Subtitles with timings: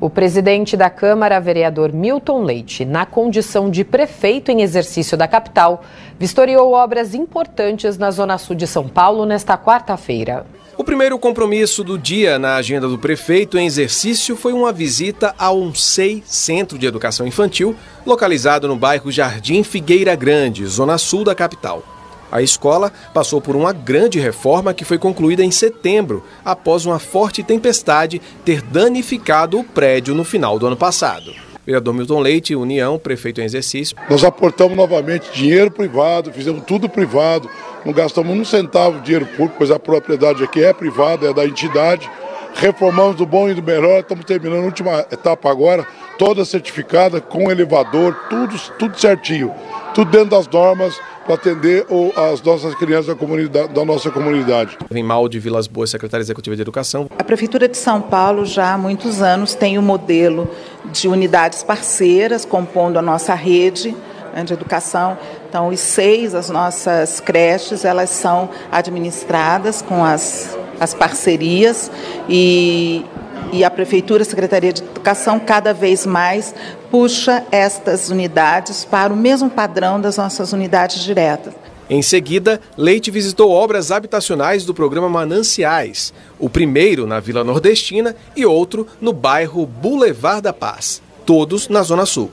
[0.00, 5.84] O presidente da Câmara, vereador Milton Leite, na condição de prefeito em exercício da capital,
[6.18, 10.46] vistoriou obras importantes na Zona Sul de São Paulo nesta quarta-feira.
[10.78, 15.58] O primeiro compromisso do dia na agenda do prefeito em exercício foi uma visita ao
[15.58, 17.76] UNSEI Centro de Educação Infantil,
[18.06, 21.99] localizado no bairro Jardim Figueira Grande, zona sul da capital.
[22.30, 27.42] A escola passou por uma grande reforma que foi concluída em setembro, após uma forte
[27.42, 31.32] tempestade ter danificado o prédio no final do ano passado.
[31.66, 33.96] Vereador Milton Leite, União, prefeito em exercício.
[34.08, 37.50] Nós aportamos novamente dinheiro privado, fizemos tudo privado,
[37.84, 41.44] não gastamos um centavo de dinheiro público, pois a propriedade aqui é privada, é da
[41.44, 42.10] entidade.
[42.54, 45.86] Reformamos do bom e do melhor, estamos terminando a última etapa agora,
[46.18, 49.54] toda certificada, com elevador, tudo, tudo certinho,
[49.94, 51.86] tudo dentro das normas para atender
[52.32, 54.78] as nossas crianças da, comunidade, da nossa comunidade.
[54.90, 57.08] Vem mal de Vilas Boas, secretária executiva de Educação.
[57.18, 60.48] A Prefeitura de São Paulo já há muitos anos tem o um modelo
[60.92, 63.94] de unidades parceiras compondo a nossa rede
[64.34, 65.18] né, de educação.
[65.48, 71.90] Então, os seis, as nossas creches, elas são administradas com as, as parcerias
[72.28, 73.04] e,
[73.52, 76.54] e a Prefeitura, a Secretaria de Educação, cada vez mais
[76.90, 81.54] puxa estas unidades para o mesmo padrão das nossas unidades diretas.
[81.88, 88.46] Em seguida, Leite visitou obras habitacionais do programa Mananciais, o primeiro na Vila Nordestina e
[88.46, 92.30] outro no bairro Boulevard da Paz, todos na Zona Sul.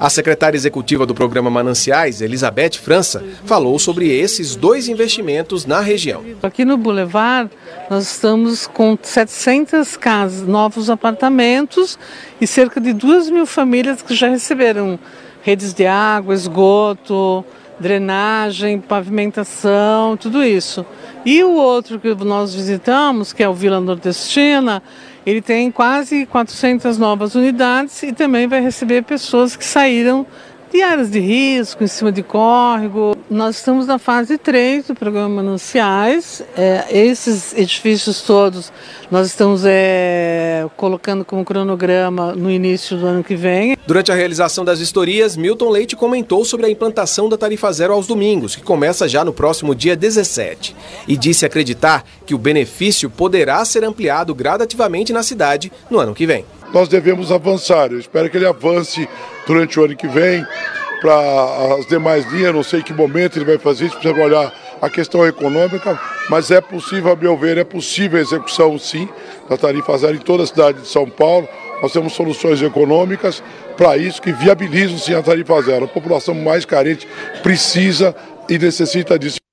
[0.00, 6.24] A secretária executiva do programa Mananciais, Elizabeth França, falou sobre esses dois investimentos na região.
[6.42, 7.50] Aqui no Boulevard,
[7.90, 11.98] nós estamos com 700 casas, novos apartamentos
[12.40, 14.98] e cerca de 2 mil famílias que já receberam
[15.42, 17.44] redes de água, esgoto,
[17.80, 20.84] drenagem, pavimentação, tudo isso.
[21.24, 24.82] E o outro que nós visitamos, que é o Vila Nordestina,
[25.28, 30.26] ele tem quase 400 novas unidades e também vai receber pessoas que saíram
[30.70, 33.16] de áreas de risco, em cima de córrego.
[33.30, 36.42] Nós estamos na fase 3 do programa Mananciais.
[36.56, 38.72] É, esses edifícios todos
[39.10, 43.76] nós estamos é, colocando como cronograma no início do ano que vem.
[43.86, 48.06] Durante a realização das vistorias, Milton Leite comentou sobre a implantação da tarifa zero aos
[48.06, 50.76] domingos, que começa já no próximo dia 17,
[51.06, 56.26] e disse acreditar que o benefício poderá ser ampliado gradativamente na cidade no ano que
[56.26, 56.44] vem.
[56.72, 57.90] Nós devemos avançar.
[57.90, 59.08] Eu espero que ele avance
[59.48, 60.46] durante o ano que vem
[61.00, 62.54] para as demais linhas.
[62.54, 65.98] Não sei que momento ele vai fazer isso, precisa olhar a questão econômica,
[66.28, 69.08] mas é possível, a meu ver, é possível a execução sim
[69.48, 71.48] da tarifa zero em toda a cidade de São Paulo.
[71.82, 73.42] Nós temos soluções econômicas
[73.76, 75.86] para isso que viabilizam sim a tarifa zero.
[75.86, 77.08] A população mais carente
[77.42, 78.14] precisa
[78.48, 79.47] e necessita disso.